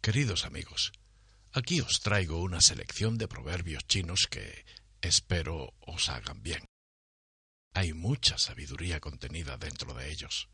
Queridos 0.00 0.44
amigos, 0.44 0.92
aquí 1.52 1.80
os 1.80 2.00
traigo 2.00 2.40
una 2.40 2.60
selección 2.60 3.18
de 3.18 3.26
proverbios 3.26 3.84
chinos 3.86 4.28
que 4.30 4.64
espero 5.02 5.74
os 5.80 6.08
hagan 6.08 6.40
bien. 6.42 6.64
Hay 7.74 7.92
mucha 7.92 8.38
sabiduría 8.38 9.00
contenida 9.00 9.58
dentro 9.58 9.94
de 9.94 10.10
ellos. 10.10 10.48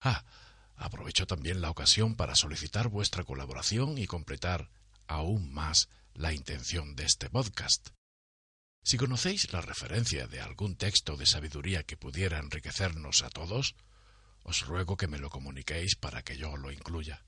Ah, 0.00 0.24
aprovecho 0.74 1.26
también 1.26 1.60
la 1.60 1.70
ocasión 1.70 2.16
para 2.16 2.34
solicitar 2.34 2.88
vuestra 2.88 3.24
colaboración 3.24 3.98
y 3.98 4.06
completar 4.06 4.68
aún 5.06 5.52
más 5.52 5.88
la 6.12 6.32
intención 6.32 6.96
de 6.96 7.04
este 7.04 7.30
podcast. 7.30 7.90
Si 8.82 8.98
conocéis 8.98 9.52
la 9.52 9.60
referencia 9.60 10.26
de 10.26 10.40
algún 10.40 10.76
texto 10.76 11.16
de 11.16 11.26
sabiduría 11.26 11.84
que 11.84 11.96
pudiera 11.96 12.40
enriquecernos 12.40 13.22
a 13.22 13.30
todos, 13.30 13.76
os 14.42 14.66
ruego 14.66 14.96
que 14.96 15.06
me 15.06 15.18
lo 15.18 15.30
comuniquéis 15.30 15.94
para 15.94 16.22
que 16.22 16.36
yo 16.36 16.56
lo 16.56 16.70
incluya. 16.70 17.24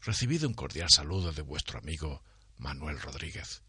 Recibid 0.00 0.44
un 0.44 0.54
cordial 0.54 0.88
saludo 0.90 1.32
de 1.32 1.42
vuestro 1.42 1.78
amigo 1.78 2.22
Manuel 2.56 3.00
Rodríguez. 3.00 3.62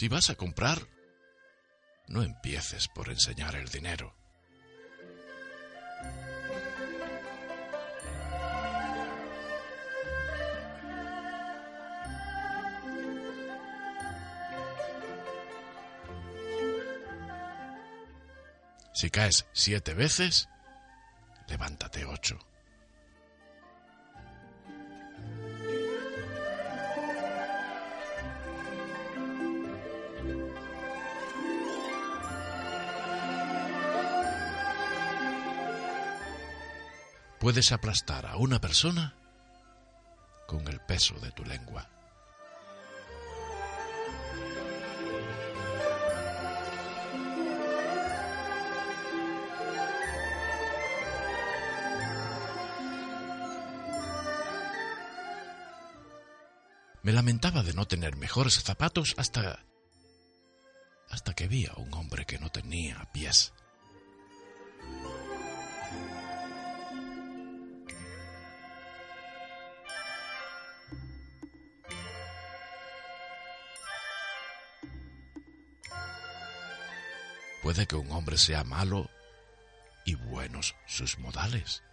Si 0.00 0.08
vas 0.08 0.30
a 0.30 0.34
comprar, 0.34 0.78
no 2.08 2.22
empieces 2.22 2.88
por 2.88 3.10
enseñar 3.10 3.54
el 3.54 3.68
dinero. 3.68 4.16
Si 18.94 19.10
caes 19.10 19.44
siete 19.52 19.92
veces, 19.92 20.48
levántate 21.46 22.06
ocho. 22.06 22.38
Puedes 37.40 37.72
aplastar 37.72 38.26
a 38.26 38.36
una 38.36 38.60
persona 38.60 39.14
con 40.46 40.68
el 40.68 40.78
peso 40.80 41.18
de 41.20 41.32
tu 41.32 41.42
lengua. 41.42 41.88
Me 57.02 57.12
lamentaba 57.12 57.62
de 57.62 57.72
no 57.72 57.88
tener 57.88 58.16
mejores 58.16 58.62
zapatos 58.62 59.14
hasta 59.16 59.64
hasta 61.08 61.34
que 61.34 61.48
vi 61.48 61.66
a 61.66 61.72
un 61.74 61.92
hombre 61.94 62.26
que 62.26 62.38
no 62.38 62.50
tenía 62.50 63.08
pies. 63.12 63.52
Puede 77.70 77.86
que 77.86 77.94
un 77.94 78.10
hombre 78.10 78.36
sea 78.36 78.64
malo 78.64 79.08
y 80.04 80.16
buenos 80.16 80.74
sus 80.88 81.20
modales. 81.20 81.84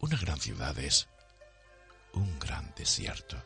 Una 0.00 0.16
gran 0.16 0.40
ciudad 0.40 0.76
es 0.80 1.08
un 2.12 2.40
gran 2.40 2.74
desierto. 2.74 3.40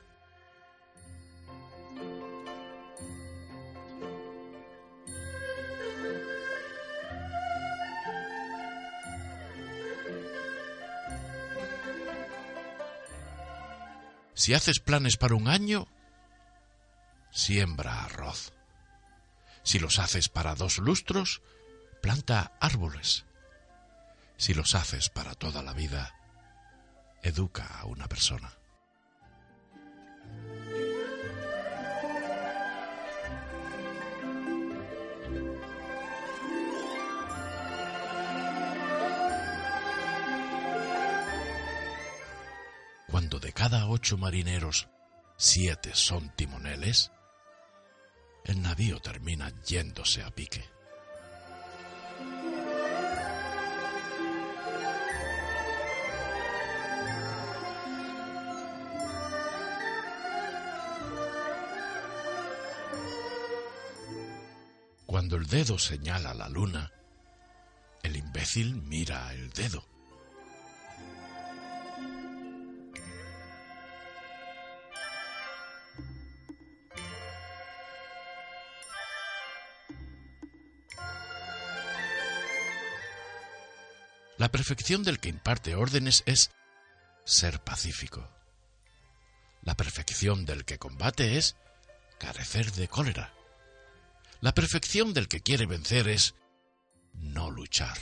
Si 14.44 14.52
haces 14.52 14.78
planes 14.78 15.16
para 15.16 15.36
un 15.36 15.48
año, 15.48 15.88
siembra 17.30 18.04
arroz. 18.04 18.52
Si 19.62 19.78
los 19.78 19.98
haces 19.98 20.28
para 20.28 20.54
dos 20.54 20.76
lustros, 20.76 21.40
planta 22.02 22.52
árboles. 22.60 23.24
Si 24.36 24.52
los 24.52 24.74
haces 24.74 25.08
para 25.08 25.34
toda 25.34 25.62
la 25.62 25.72
vida, 25.72 26.14
educa 27.22 27.64
a 27.80 27.86
una 27.86 28.06
persona. 28.06 28.52
Cuando 43.34 43.46
de 43.48 43.52
cada 43.52 43.88
ocho 43.88 44.16
marineros, 44.16 44.86
siete 45.36 45.90
son 45.94 46.30
timoneles, 46.36 47.10
el 48.44 48.62
navío 48.62 49.00
termina 49.00 49.52
yéndose 49.64 50.22
a 50.22 50.30
pique. 50.30 50.64
Cuando 65.06 65.36
el 65.36 65.46
dedo 65.48 65.76
señala 65.80 66.34
la 66.34 66.48
luna, 66.48 66.92
el 68.04 68.14
imbécil 68.16 68.76
mira 68.76 69.32
el 69.34 69.50
dedo. 69.50 69.93
La 84.44 84.52
perfección 84.52 85.02
del 85.02 85.20
que 85.20 85.30
imparte 85.30 85.74
órdenes 85.74 86.22
es 86.26 86.50
ser 87.24 87.60
pacífico. 87.60 88.30
La 89.62 89.74
perfección 89.74 90.44
del 90.44 90.66
que 90.66 90.78
combate 90.78 91.38
es 91.38 91.56
carecer 92.18 92.70
de 92.72 92.86
cólera. 92.86 93.32
La 94.42 94.52
perfección 94.52 95.14
del 95.14 95.28
que 95.28 95.40
quiere 95.40 95.64
vencer 95.64 96.08
es 96.08 96.34
no 97.14 97.50
luchar. 97.50 97.96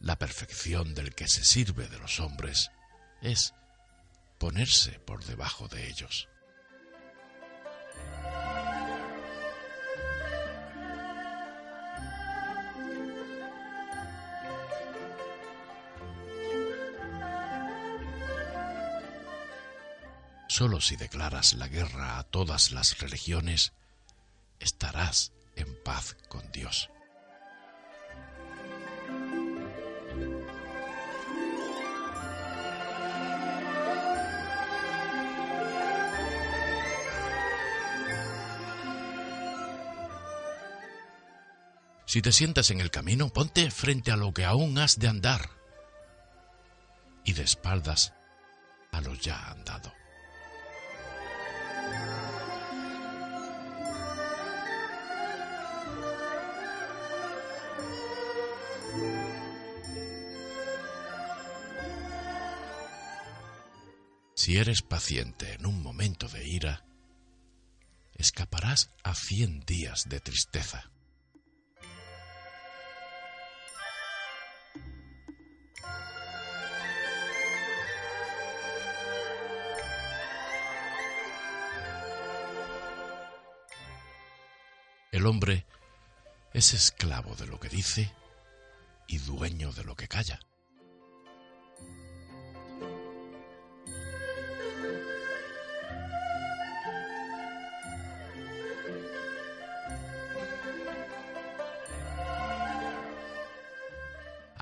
La 0.00 0.16
perfección 0.18 0.94
del 0.94 1.14
que 1.14 1.28
se 1.28 1.44
sirve 1.44 1.86
de 1.86 1.98
los 1.98 2.18
hombres 2.18 2.70
es 3.20 3.52
ponerse 4.38 4.92
por 5.00 5.22
debajo 5.22 5.68
de 5.68 5.86
ellos. 5.86 6.30
Solo 20.56 20.80
si 20.80 20.96
declaras 20.96 21.52
la 21.52 21.68
guerra 21.68 22.18
a 22.18 22.22
todas 22.22 22.72
las 22.72 22.98
religiones, 22.98 23.74
estarás 24.58 25.34
en 25.54 25.66
paz 25.84 26.16
con 26.30 26.50
Dios. 26.50 26.88
Si 42.06 42.22
te 42.22 42.32
sientas 42.32 42.70
en 42.70 42.80
el 42.80 42.90
camino, 42.90 43.28
ponte 43.28 43.70
frente 43.70 44.10
a 44.10 44.16
lo 44.16 44.32
que 44.32 44.46
aún 44.46 44.78
has 44.78 44.98
de 44.98 45.08
andar 45.08 45.50
y 47.24 47.34
de 47.34 47.42
espaldas 47.42 48.14
a 48.90 49.02
lo 49.02 49.12
ya 49.16 49.50
andado. 49.50 50.05
Si 64.46 64.58
eres 64.58 64.80
paciente 64.80 65.54
en 65.54 65.66
un 65.66 65.82
momento 65.82 66.28
de 66.28 66.46
ira, 66.46 66.84
escaparás 68.14 68.92
a 69.02 69.12
cien 69.12 69.58
días 69.66 70.08
de 70.08 70.20
tristeza. 70.20 70.88
El 85.10 85.26
hombre 85.26 85.66
es 86.52 86.72
esclavo 86.72 87.34
de 87.34 87.48
lo 87.48 87.58
que 87.58 87.68
dice 87.68 88.14
y 89.08 89.18
dueño 89.18 89.72
de 89.72 89.82
lo 89.82 89.96
que 89.96 90.06
calla. 90.06 90.38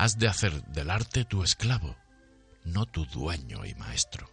Has 0.04 0.18
de 0.18 0.28
hacer 0.28 0.62
del 0.64 0.90
arte 0.90 1.24
tu 1.24 1.42
esclavo, 1.42 1.96
no 2.64 2.84
tu 2.84 3.06
dueño 3.06 3.64
y 3.64 3.74
maestro. 3.74 4.28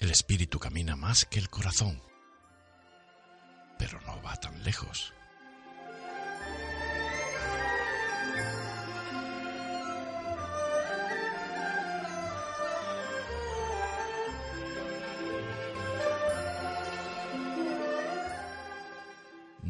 El 0.00 0.10
espíritu 0.10 0.58
camina 0.58 0.96
más 0.96 1.24
que 1.24 1.38
el 1.38 1.48
corazón, 1.48 2.02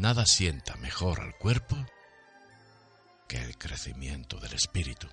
Nada 0.00 0.24
sienta 0.24 0.78
mejor 0.78 1.20
al 1.20 1.36
cuerpo 1.36 1.76
que 3.28 3.36
el 3.36 3.58
crecimiento 3.58 4.40
del 4.40 4.54
espíritu. 4.54 5.06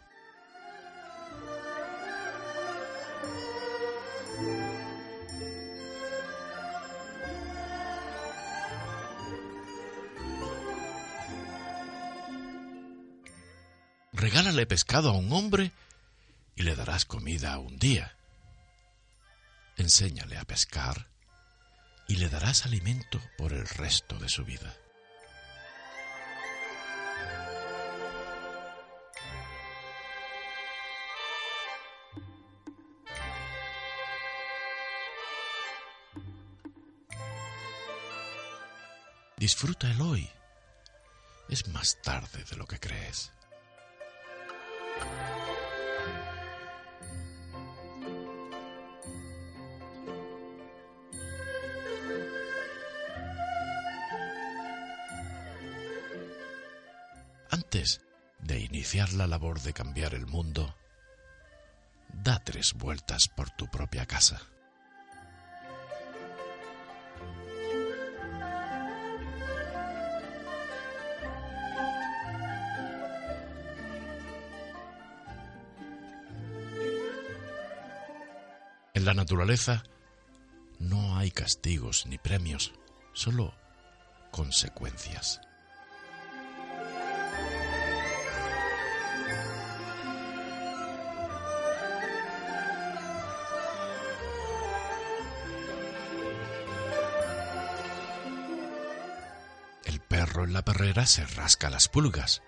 regálale 14.13 14.65
pescado 14.65 15.09
a 15.09 15.17
un 15.17 15.33
hombre 15.33 15.73
y 16.55 16.63
le 16.63 16.77
darás 16.77 17.03
comida 17.03 17.59
un 17.59 17.77
día. 17.77 18.15
Enséñale 19.75 20.37
a 20.37 20.45
pescar 20.45 21.09
y 22.07 22.15
le 22.15 22.29
darás 22.29 22.65
alimento 22.65 23.21
por 23.37 23.53
el 23.53 23.67
resto 23.67 24.17
de 24.17 24.29
su 24.29 24.45
vida. 24.45 24.75
Disfruta 39.37 39.91
el 39.91 40.01
hoy. 40.01 40.29
Es 41.47 41.67
más 41.67 42.01
tarde 42.01 42.43
de 42.49 42.57
lo 42.57 42.65
que 42.65 42.79
crees. 42.79 43.31
Iniciar 58.87 59.11
la 59.11 59.27
labor 59.27 59.59
de 59.63 59.73
cambiar 59.73 60.13
el 60.13 60.27
mundo, 60.27 60.73
da 62.23 62.39
tres 62.39 62.71
vueltas 62.73 63.27
por 63.27 63.49
tu 63.49 63.69
propia 63.69 64.05
casa. 64.05 64.41
En 78.93 79.03
la 79.03 79.13
naturaleza 79.13 79.83
no 80.79 81.17
hay 81.17 81.31
castigos 81.31 82.05
ni 82.05 82.17
premios, 82.17 82.71
solo 83.11 83.53
consecuencias. 84.31 85.41
La 100.57 100.65
perrera 100.65 101.05
se 101.05 101.23
rasca 101.23 101.69
las 101.69 101.87
pulgas. 101.87 102.41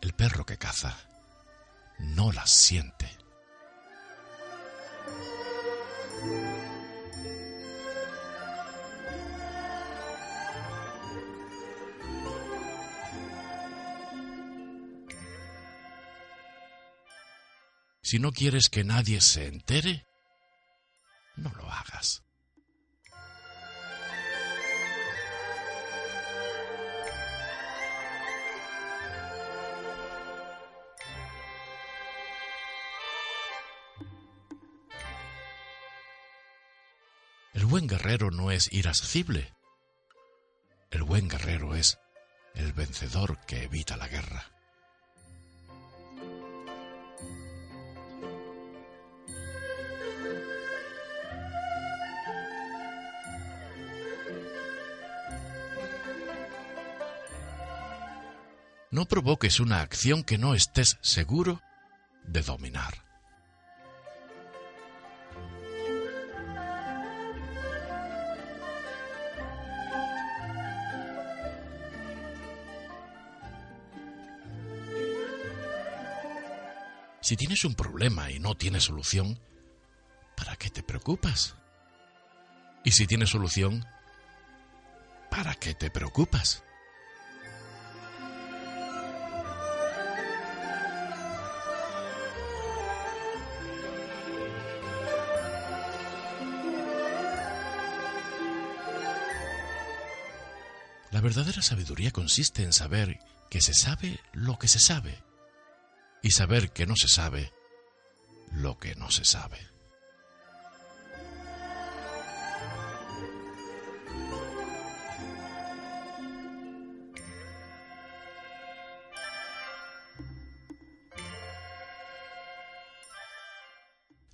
El 0.00 0.14
perro 0.14 0.44
que 0.44 0.58
caza 0.58 0.98
no 2.00 2.32
las 2.32 2.50
siente. 2.50 3.08
Si 18.02 18.18
no 18.18 18.32
quieres 18.32 18.68
que 18.68 18.82
nadie 18.82 19.20
se 19.20 19.46
entere, 19.46 20.05
es 38.56 38.72
irascible. 38.72 39.54
El 40.90 41.02
buen 41.02 41.28
guerrero 41.28 41.74
es 41.74 41.98
el 42.54 42.72
vencedor 42.72 43.38
que 43.46 43.64
evita 43.64 43.96
la 43.96 44.08
guerra. 44.08 44.50
No 58.90 59.04
provoques 59.04 59.60
una 59.60 59.82
acción 59.82 60.24
que 60.24 60.38
no 60.38 60.54
estés 60.54 60.96
seguro 61.02 61.60
de 62.24 62.40
dominar. 62.40 63.05
Si 77.26 77.36
tienes 77.36 77.64
un 77.64 77.74
problema 77.74 78.30
y 78.30 78.38
no 78.38 78.54
tienes 78.54 78.84
solución, 78.84 79.40
¿para 80.36 80.54
qué 80.54 80.70
te 80.70 80.84
preocupas? 80.84 81.56
Y 82.84 82.92
si 82.92 83.08
tienes 83.08 83.30
solución, 83.30 83.84
¿para 85.28 85.56
qué 85.56 85.74
te 85.74 85.90
preocupas? 85.90 86.62
La 101.10 101.20
verdadera 101.20 101.60
sabiduría 101.60 102.12
consiste 102.12 102.62
en 102.62 102.72
saber 102.72 103.18
que 103.50 103.60
se 103.60 103.74
sabe 103.74 104.20
lo 104.32 104.60
que 104.60 104.68
se 104.68 104.78
sabe 104.78 105.26
y 106.26 106.32
saber 106.32 106.72
que 106.72 106.86
no 106.86 106.96
se 106.96 107.06
sabe 107.06 107.52
lo 108.50 108.80
que 108.80 108.96
no 108.96 109.12
se 109.12 109.24
sabe. 109.24 109.60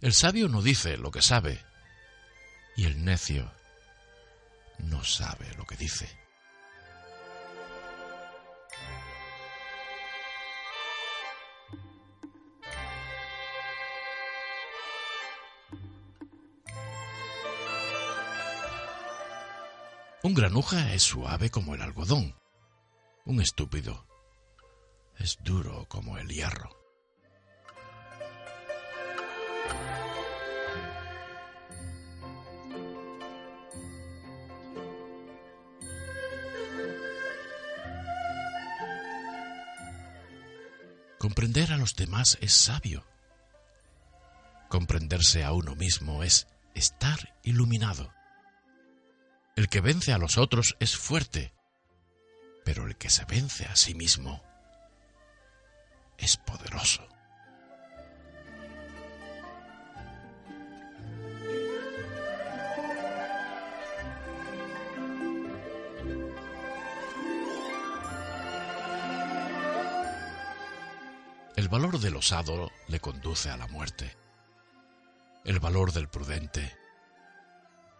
El 0.00 0.14
sabio 0.14 0.48
no 0.48 0.62
dice 0.62 0.96
lo 0.96 1.10
que 1.10 1.20
sabe 1.20 1.62
y 2.74 2.86
el 2.86 3.04
necio 3.04 3.52
no 4.78 5.04
sabe 5.04 5.52
lo 5.58 5.66
que 5.66 5.76
dice. 5.76 6.21
Un 20.24 20.34
granuja 20.34 20.94
es 20.94 21.02
suave 21.02 21.50
como 21.50 21.74
el 21.74 21.82
algodón. 21.82 22.36
Un 23.24 23.40
estúpido 23.40 24.06
es 25.18 25.36
duro 25.42 25.84
como 25.88 26.16
el 26.16 26.28
hierro. 26.28 26.70
Comprender 41.18 41.72
a 41.72 41.76
los 41.78 41.96
demás 41.96 42.38
es 42.40 42.52
sabio. 42.52 43.04
Comprenderse 44.68 45.42
a 45.42 45.52
uno 45.52 45.74
mismo 45.74 46.22
es 46.22 46.46
estar 46.74 47.34
iluminado. 47.42 48.21
El 49.54 49.68
que 49.68 49.82
vence 49.82 50.12
a 50.12 50.18
los 50.18 50.38
otros 50.38 50.76
es 50.80 50.96
fuerte, 50.96 51.52
pero 52.64 52.86
el 52.86 52.96
que 52.96 53.10
se 53.10 53.26
vence 53.26 53.66
a 53.66 53.76
sí 53.76 53.94
mismo 53.94 54.42
es 56.16 56.38
poderoso. 56.38 57.06
El 71.56 71.68
valor 71.68 71.98
del 72.00 72.16
osado 72.16 72.70
le 72.88 73.00
conduce 73.00 73.50
a 73.50 73.58
la 73.58 73.66
muerte. 73.66 74.16
El 75.44 75.60
valor 75.60 75.92
del 75.92 76.08
prudente 76.08 76.74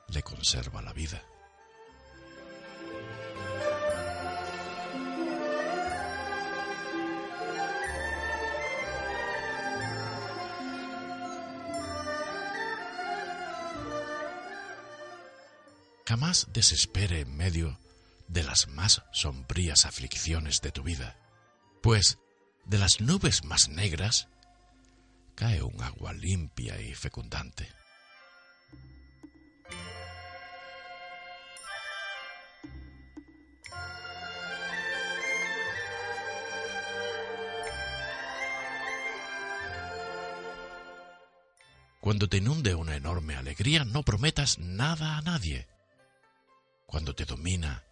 le 0.09 0.23
conserva 0.23 0.81
la 0.81 0.93
vida. 0.95 1.23
Jamás 16.33 16.49
desespere 16.55 17.21
en 17.21 17.37
medio 17.37 17.79
de 18.27 18.43
las 18.43 18.67
más 18.67 19.03
sombrías 19.13 19.85
aflicciones 19.85 20.63
de 20.63 20.73
tu 20.73 20.83
vida, 20.83 21.15
pues 21.83 22.17
de 22.65 22.79
las 22.79 23.03
nubes 23.03 23.45
más 23.45 23.69
negras 23.69 24.29
cae 25.35 25.63
un 25.63 25.83
agua 25.83 26.15
limpia 26.15 26.81
y 26.81 26.95
fecundante. 26.95 27.69
Cuando 42.01 42.27
te 42.27 42.39
inunde 42.39 42.75
una 42.75 42.97
enorme 42.97 43.37
alegría, 43.37 43.85
no 43.85 44.03
prometas 44.03 44.59
nada 44.59 45.19
a 45.19 45.21
nadie. 45.21 45.72
Cuando 46.93 47.15
te 47.15 47.25
domina 47.25 47.83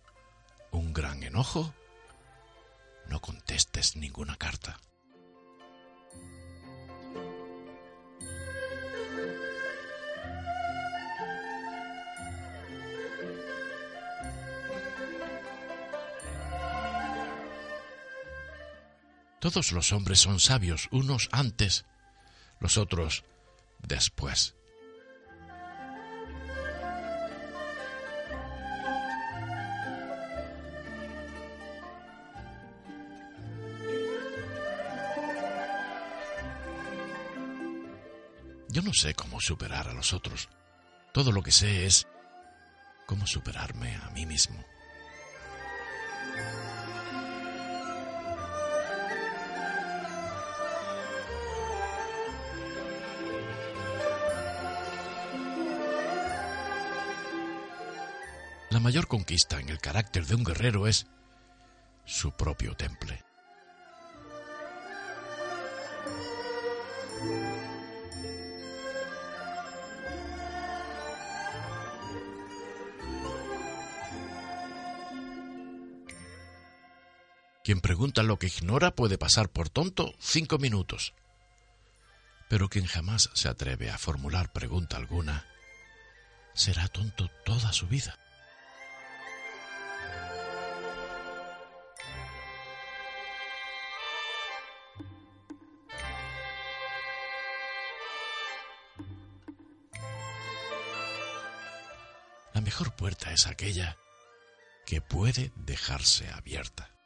un 0.72 0.92
gran 0.92 1.22
enojo, 1.22 1.72
no 3.06 3.18
contestes 3.22 3.96
ninguna 3.96 4.36
carta. 4.36 4.78
Todos 19.38 19.72
los 19.72 19.94
hombres 19.94 20.18
son 20.20 20.38
sabios, 20.40 20.88
unos 20.92 21.30
antes, 21.32 21.86
los 22.58 22.76
otros 22.76 23.24
después. 23.78 24.59
No 38.90 38.94
sé 38.94 39.14
cómo 39.14 39.40
superar 39.40 39.86
a 39.86 39.94
los 39.94 40.12
otros. 40.12 40.48
Todo 41.12 41.30
lo 41.30 41.44
que 41.44 41.52
sé 41.52 41.86
es 41.86 42.08
cómo 43.06 43.24
superarme 43.24 43.94
a 43.94 44.10
mí 44.10 44.26
mismo. 44.26 44.64
La 58.70 58.80
mayor 58.80 59.06
conquista 59.06 59.60
en 59.60 59.68
el 59.68 59.78
carácter 59.78 60.26
de 60.26 60.34
un 60.34 60.42
guerrero 60.42 60.88
es 60.88 61.06
su 62.04 62.32
propio 62.32 62.74
temple. 62.74 63.22
Quien 77.70 77.80
pregunta 77.80 78.24
lo 78.24 78.36
que 78.36 78.48
ignora 78.48 78.96
puede 78.96 79.16
pasar 79.16 79.48
por 79.48 79.68
tonto 79.68 80.12
cinco 80.18 80.58
minutos. 80.58 81.14
Pero 82.48 82.68
quien 82.68 82.84
jamás 82.84 83.30
se 83.34 83.48
atreve 83.48 83.92
a 83.92 83.96
formular 83.96 84.52
pregunta 84.52 84.96
alguna, 84.96 85.46
será 86.52 86.88
tonto 86.88 87.30
toda 87.44 87.72
su 87.72 87.86
vida. 87.86 88.18
La 102.52 102.60
mejor 102.62 102.96
puerta 102.96 103.32
es 103.32 103.46
aquella 103.46 103.96
que 104.84 105.00
puede 105.00 105.52
dejarse 105.54 106.28
abierta. 106.30 106.99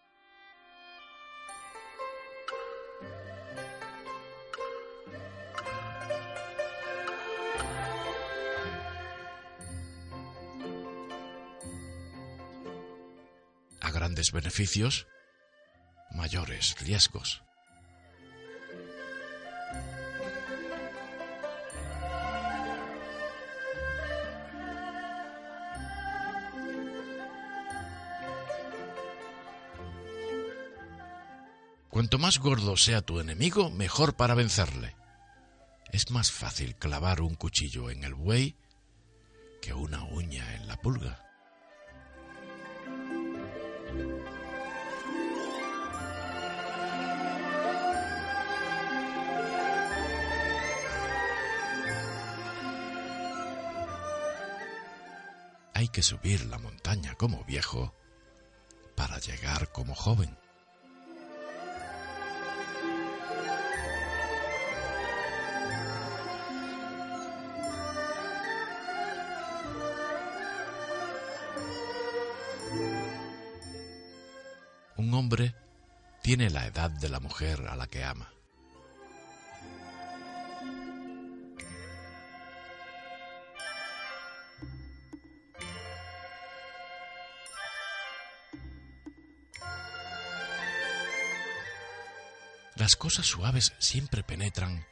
beneficios, 14.32 15.06
mayores 16.10 16.76
riesgos. 16.80 17.42
Cuanto 31.94 32.18
más 32.18 32.38
gordo 32.40 32.76
sea 32.76 33.02
tu 33.02 33.20
enemigo, 33.20 33.70
mejor 33.70 34.16
para 34.16 34.34
vencerle. 34.34 34.96
Es 35.92 36.10
más 36.10 36.32
fácil 36.32 36.74
clavar 36.74 37.20
un 37.20 37.36
cuchillo 37.36 37.88
en 37.88 38.02
el 38.02 38.14
buey 38.14 38.56
que 39.62 39.74
una 39.74 40.02
uña 40.02 40.56
en 40.56 40.66
la 40.66 40.76
pulga. 40.76 41.23
Hay 55.76 55.88
que 55.88 56.02
subir 56.02 56.46
la 56.46 56.58
montaña 56.58 57.14
como 57.16 57.44
viejo 57.44 57.92
para 58.94 59.18
llegar 59.18 59.70
como 59.72 59.94
joven. 59.94 60.43
Un 75.14 75.20
hombre 75.20 75.54
tiene 76.22 76.50
la 76.50 76.66
edad 76.66 76.90
de 76.90 77.08
la 77.08 77.20
mujer 77.20 77.68
a 77.68 77.76
la 77.76 77.86
que 77.86 78.02
ama. 78.02 78.32
Las 92.74 92.96
cosas 92.96 93.24
suaves 93.24 93.72
siempre 93.78 94.24
penetran 94.24 94.84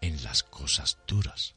en 0.00 0.24
las 0.24 0.44
cosas 0.44 0.96
duras. 1.06 1.56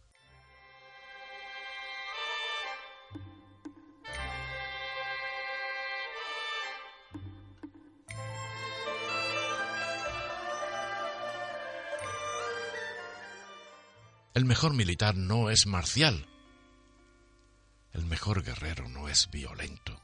El 14.40 14.46
mejor 14.46 14.74
militar 14.74 15.18
no 15.18 15.50
es 15.50 15.66
marcial. 15.66 16.26
El 17.92 18.06
mejor 18.06 18.42
guerrero 18.42 18.88
no 18.88 19.10
es 19.10 19.30
violento. 19.30 20.02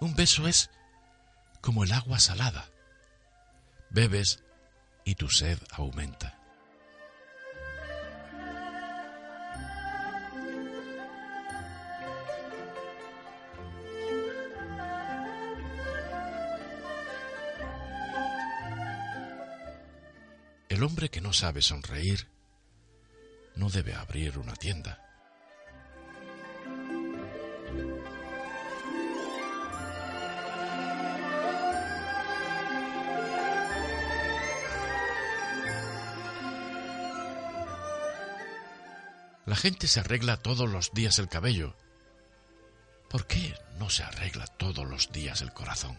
Un 0.00 0.14
beso 0.14 0.46
es 0.46 0.68
como 1.62 1.84
el 1.84 1.92
agua 1.92 2.20
salada. 2.20 2.68
Bebes 3.88 4.44
y 5.06 5.14
tu 5.14 5.30
sed 5.30 5.58
aumenta. 5.70 6.41
El 20.82 20.86
hombre 20.86 21.10
que 21.10 21.20
no 21.20 21.32
sabe 21.32 21.62
sonreír 21.62 22.26
no 23.54 23.70
debe 23.70 23.94
abrir 23.94 24.36
una 24.36 24.56
tienda. 24.56 24.98
La 39.46 39.54
gente 39.54 39.86
se 39.86 40.00
arregla 40.00 40.36
todos 40.36 40.68
los 40.68 40.90
días 40.92 41.20
el 41.20 41.28
cabello. 41.28 41.76
¿Por 43.08 43.28
qué 43.28 43.54
no 43.78 43.88
se 43.88 44.02
arregla 44.02 44.48
todos 44.48 44.84
los 44.84 45.12
días 45.12 45.42
el 45.42 45.52
corazón? 45.52 45.96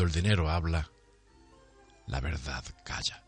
Cuando 0.00 0.16
el 0.16 0.24
dinero 0.24 0.48
habla, 0.48 0.90
la 2.06 2.20
verdad 2.20 2.64
calla. 2.84 3.22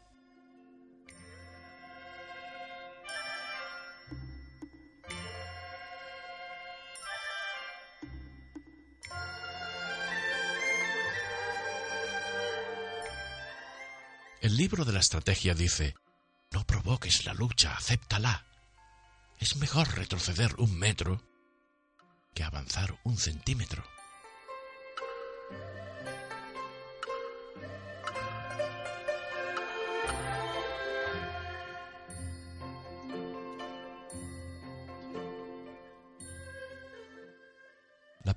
El 14.41 14.57
libro 14.57 14.87
de 14.87 14.95
la 14.95 15.01
estrategia 15.01 15.53
dice, 15.53 15.95
no 16.53 16.65
provoques 16.67 17.27
la 17.27 17.35
lucha, 17.35 17.75
acéptala. 17.75 18.47
Es 19.39 19.57
mejor 19.57 19.95
retroceder 19.95 20.55
un 20.57 20.79
metro 20.79 21.23
que 22.33 22.45
avanzar 22.45 22.99
un 23.05 23.19
centímetro. 23.19 23.85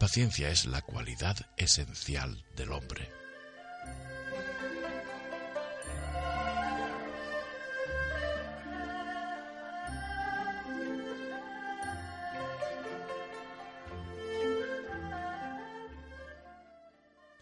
Paciencia 0.06 0.52
es 0.52 0.68
la 0.68 0.84
cualidad 0.84 1.36
esencial 1.58 2.46
del 2.56 2.74
hombre. 2.74 3.12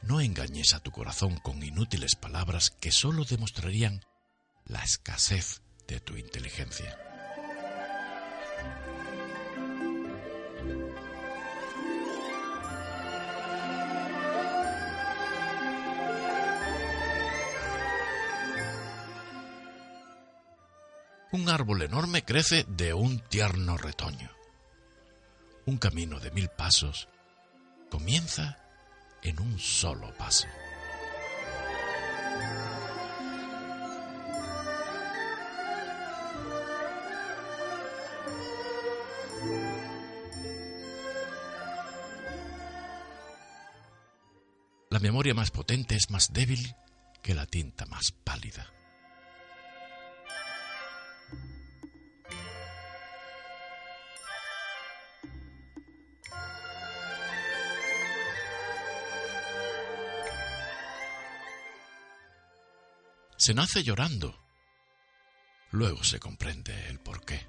No 0.04 0.22
engañes 0.22 0.74
a 0.74 0.80
tu 0.80 0.92
corazón 0.92 1.36
con 1.40 1.62
inútiles 1.62 2.16
palabras 2.16 2.70
que 2.70 2.94
sólo 2.94 3.26
demostrarían 3.26 4.06
la 4.64 4.82
escasez 4.82 5.64
de 5.86 6.00
tu 6.00 6.16
inteligencia. 6.16 7.13
Árbol 21.54 21.84
enorme 21.84 22.24
crece 22.24 22.66
de 22.68 22.94
un 22.94 23.20
tierno 23.20 23.78
retoño. 23.78 24.32
Un 25.66 25.78
camino 25.78 26.20
de 26.20 26.32
mil 26.32 26.50
pasos 26.50 27.08
comienza 27.90 28.58
en 29.22 29.40
un 29.40 29.60
solo 29.60 30.12
paso. 30.18 30.48
La 44.90 45.00
memoria 45.00 45.34
más 45.34 45.52
potente 45.52 45.96
es 45.96 46.10
más 46.10 46.34
débil 46.34 46.76
que 47.22 47.34
la 47.34 47.46
tinta 47.46 47.86
más 47.86 48.12
pálida. 48.12 48.68
Se 63.46 63.54
nace 63.54 63.84
llorando. 63.84 64.40
Luego 65.72 66.02
se 66.06 66.18
comprende 66.18 66.88
el 66.88 66.98
porqué. 66.98 67.46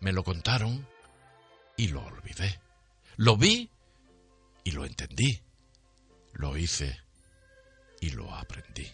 Me 0.00 0.12
lo 0.12 0.24
contaron 0.24 0.88
y 1.76 1.88
lo 1.88 2.02
olvidé. 2.02 2.58
Lo 3.16 3.36
vi 3.36 3.68
y 4.64 4.70
lo 4.70 4.86
entendí. 4.86 5.42
Lo 6.32 6.56
hice 6.56 6.98
y 8.00 8.12
lo 8.12 8.34
aprendí. 8.34 8.90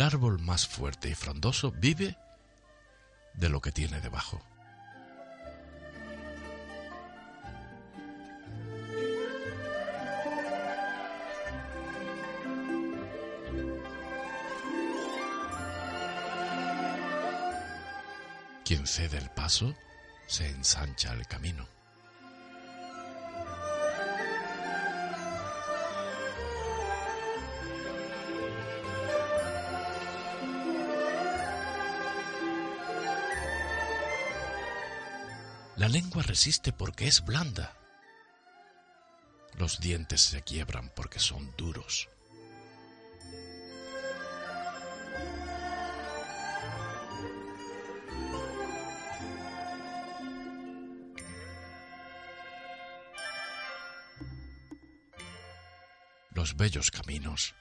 El 0.00 0.06
árbol 0.06 0.38
más 0.38 0.66
fuerte 0.66 1.10
y 1.10 1.14
frondoso 1.14 1.72
vive 1.72 2.16
de 3.34 3.50
lo 3.50 3.60
que 3.60 3.70
tiene 3.70 4.00
debajo. 4.00 4.40
Quien 18.64 18.86
cede 18.86 19.18
el 19.18 19.28
paso, 19.28 19.74
se 20.26 20.48
ensancha 20.48 21.12
el 21.12 21.26
camino. 21.26 21.79
Lengua 36.10 36.22
resiste 36.24 36.72
porque 36.72 37.06
es 37.06 37.24
blanda. 37.24 37.76
Los 39.56 39.78
dientes 39.78 40.20
se 40.20 40.42
quiebran 40.42 40.90
porque 40.96 41.20
son 41.20 41.54
duros. 41.56 42.08
Los 56.34 56.56
bellos 56.56 56.90
caminos 56.90 57.54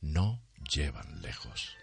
no 0.00 0.42
llevan 0.70 1.20
lejos. 1.20 1.81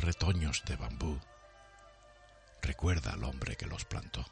Retoños 0.00 0.64
de 0.64 0.76
bambú, 0.76 1.18
recuerda 2.62 3.12
al 3.12 3.24
hombre 3.24 3.56
que 3.56 3.66
los 3.66 3.84
plantó. 3.84 4.24